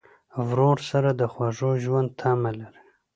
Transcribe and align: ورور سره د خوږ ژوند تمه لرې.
ورور 0.47 0.77
سره 0.89 1.09
د 1.19 1.21
خوږ 1.33 1.57
ژوند 1.83 2.09
تمه 2.19 2.51
لرې. 2.59 2.81